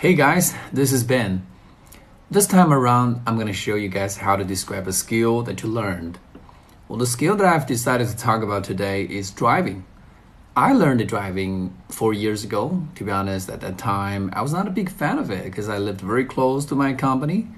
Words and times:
Hey 0.00 0.14
guys, 0.14 0.54
this 0.72 0.94
is 0.94 1.04
Ben. 1.04 1.46
This 2.30 2.46
time 2.46 2.72
around, 2.72 3.20
I'm 3.26 3.34
going 3.34 3.48
to 3.48 3.52
show 3.52 3.74
you 3.74 3.90
guys 3.90 4.16
how 4.16 4.34
to 4.34 4.44
describe 4.44 4.88
a 4.88 4.94
skill 4.94 5.42
that 5.42 5.62
you 5.62 5.68
learned. 5.68 6.18
Well, 6.88 6.98
the 6.98 7.06
skill 7.06 7.36
that 7.36 7.46
I've 7.46 7.66
decided 7.66 8.08
to 8.08 8.16
talk 8.16 8.42
about 8.42 8.64
today 8.64 9.02
is 9.02 9.30
driving. 9.30 9.84
I 10.56 10.72
learned 10.72 11.06
driving 11.06 11.76
four 11.90 12.14
years 12.14 12.44
ago. 12.44 12.82
To 12.94 13.04
be 13.04 13.10
honest, 13.10 13.50
at 13.50 13.60
that 13.60 13.76
time, 13.76 14.30
I 14.32 14.40
was 14.40 14.54
not 14.54 14.66
a 14.66 14.70
big 14.70 14.88
fan 14.88 15.18
of 15.18 15.30
it 15.30 15.44
because 15.44 15.68
I 15.68 15.76
lived 15.76 16.00
very 16.00 16.24
close 16.24 16.64
to 16.66 16.74
my 16.74 16.94
company 16.94 17.48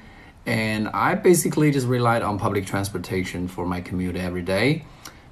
and 0.44 0.88
I 0.88 1.14
basically 1.14 1.70
just 1.70 1.86
relied 1.86 2.22
on 2.22 2.40
public 2.40 2.66
transportation 2.66 3.46
for 3.46 3.64
my 3.64 3.80
commute 3.80 4.16
every 4.16 4.42
day. 4.42 4.84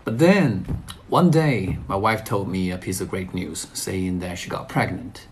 But 0.05 0.21
then, 0.21 0.85
one 1.09 1.33
day, 1.33 1.77
my 1.89 1.97
wife 1.97 2.23
told 2.23 2.49
me 2.49 2.71
a 2.71 2.79
piece 2.79 3.01
of 3.01 3.11
great 3.11 3.35
news 3.35 3.67
saying 3.73 4.21
that 4.21 4.39
she 4.39 4.49
got 4.49 4.69
pregnant. 4.69 5.27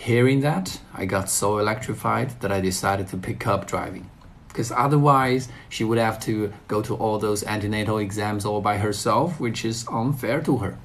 Hearing 0.00 0.40
that, 0.40 0.80
I 0.94 1.04
got 1.04 1.28
so 1.28 1.58
electrified 1.58 2.40
that 2.40 2.50
I 2.50 2.62
decided 2.62 3.08
to 3.08 3.18
pick 3.18 3.46
up 3.46 3.66
driving. 3.66 4.08
Because 4.48 4.72
otherwise, 4.72 5.50
she 5.68 5.84
would 5.84 5.98
have 5.98 6.18
to 6.20 6.54
go 6.68 6.80
to 6.80 6.94
all 6.94 7.18
those 7.18 7.44
antenatal 7.44 7.98
exams 7.98 8.46
all 8.46 8.62
by 8.62 8.78
herself, 8.78 9.38
which 9.38 9.62
is 9.62 9.86
unfair 9.92 10.40
to 10.40 10.56
her. 10.56 10.78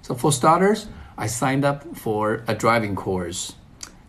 So, 0.00 0.14
for 0.14 0.32
starters, 0.32 0.86
I 1.18 1.26
signed 1.26 1.62
up 1.62 1.94
for 1.94 2.42
a 2.48 2.54
driving 2.54 2.96
course. 2.96 3.52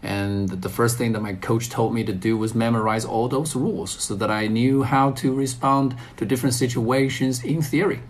And 0.02 0.48
the 0.48 0.70
first 0.70 0.98
thing 0.98 1.12
that 1.12 1.22
my 1.22 1.34
coach 1.34 1.70
told 1.70 1.94
me 1.94 2.06
to 2.06 2.14
do 2.14 2.38
was 2.38 2.56
memorize 2.56 3.04
all 3.04 3.28
those 3.28 3.58
rules 3.58 3.92
so 3.92 4.16
that 4.16 4.32
I 4.32 4.48
knew 4.48 4.84
how 4.84 5.12
to 5.20 5.34
respond 5.34 5.98
to 6.16 6.26
different 6.26 6.56
situations 6.56 7.44
in 7.44 7.62
theory. 7.62 8.04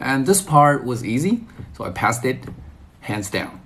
And 0.00 0.26
this 0.26 0.42
part 0.42 0.84
was 0.84 1.04
easy, 1.04 1.44
so 1.74 1.84
I 1.84 1.90
passed 1.90 2.24
it 2.24 2.42
hands 3.02 3.30
down. 3.30 3.60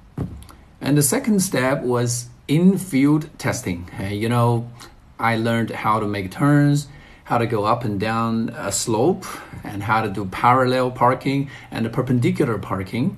And 0.93 0.99
the 0.99 1.03
second 1.03 1.41
step 1.41 1.81
was 1.85 2.27
in 2.47 2.77
field 2.77 3.31
testing. 3.39 3.89
You 4.11 4.29
know, 4.29 4.71
I 5.19 5.37
learned 5.37 5.71
how 5.71 6.01
to 6.01 6.07
make 6.07 6.31
turns, 6.31 6.87
how 7.25 7.39
to 7.39 7.47
go 7.47 7.65
up 7.65 7.83
and 7.83 7.99
down 7.99 8.51
a 8.51 8.71
slope, 8.71 9.25
and 9.65 9.83
how 9.83 10.03
to 10.03 10.11
do 10.11 10.27
parallel 10.27 10.91
parking 10.91 11.49
and 11.71 11.91
perpendicular 11.91 12.59
parking. 12.59 13.17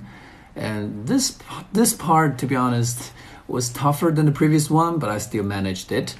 And 0.55 1.05
this 1.05 1.37
this 1.73 1.93
part, 1.93 2.37
to 2.37 2.45
be 2.45 2.55
honest, 2.55 3.11
was 3.45 3.67
tougher 3.67 4.09
than 4.09 4.25
the 4.25 4.31
previous 4.31 4.69
one, 4.69 4.97
but 4.97 5.09
I 5.09 5.17
still 5.17 5.43
managed 5.43 5.91
it. 5.91 6.15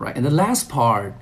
Right, 0.00 0.16
and 0.16 0.26
the 0.26 0.30
last 0.44 0.68
part, 0.68 1.14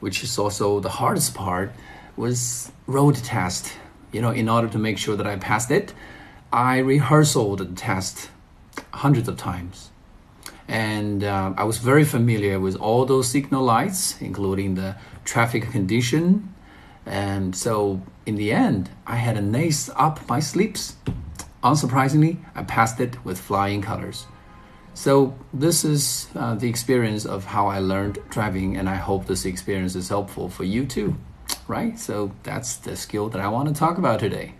which 0.00 0.22
is 0.22 0.38
also 0.38 0.80
the 0.80 0.90
hardest 1.00 1.34
part, 1.34 1.72
was 2.14 2.70
road 2.86 3.14
test. 3.14 3.72
You 4.12 4.20
know, 4.20 4.32
in 4.32 4.50
order 4.50 4.68
to 4.68 4.78
make 4.78 4.98
sure 4.98 5.16
that 5.16 5.26
I 5.26 5.36
passed 5.36 5.70
it, 5.70 5.94
I 6.52 6.76
rehearsed 6.76 7.32
the 7.32 7.72
test 7.74 8.28
hundreds 8.92 9.28
of 9.28 9.36
times. 9.36 9.90
And 10.68 11.24
uh, 11.24 11.52
I 11.56 11.64
was 11.64 11.78
very 11.78 12.04
familiar 12.04 12.58
with 12.58 12.76
all 12.76 13.04
those 13.04 13.28
signal 13.28 13.64
lights, 13.64 14.20
including 14.20 14.74
the 14.74 14.96
traffic 15.24 15.70
condition. 15.70 16.54
And 17.04 17.54
so, 17.54 18.02
in 18.26 18.36
the 18.36 18.52
end, 18.52 18.90
I 19.06 19.16
had 19.16 19.36
an 19.36 19.54
ace 19.54 19.90
up 19.96 20.26
my 20.28 20.40
sleeves. 20.40 20.96
Unsurprisingly, 21.62 22.38
I 22.54 22.62
passed 22.62 23.00
it 23.00 23.24
with 23.24 23.40
flying 23.40 23.82
colors. 23.82 24.26
So, 24.94 25.34
this 25.52 25.84
is 25.84 26.28
uh, 26.36 26.54
the 26.54 26.68
experience 26.68 27.24
of 27.24 27.44
how 27.44 27.66
I 27.66 27.78
learned 27.78 28.18
driving, 28.28 28.76
and 28.76 28.88
I 28.88 28.96
hope 28.96 29.26
this 29.26 29.44
experience 29.44 29.96
is 29.96 30.08
helpful 30.08 30.48
for 30.48 30.64
you 30.64 30.86
too, 30.86 31.16
right? 31.66 31.98
So, 31.98 32.32
that's 32.42 32.76
the 32.76 32.94
skill 32.94 33.28
that 33.30 33.40
I 33.40 33.48
want 33.48 33.68
to 33.68 33.74
talk 33.74 33.98
about 33.98 34.20
today. 34.20 34.54